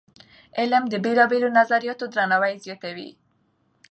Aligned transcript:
علم 0.59 0.83
د 0.89 0.93
بېلابېلو 1.03 1.49
نظریاتو 1.59 2.05
درناوی 2.13 2.53
زیاتوي. 2.65 3.09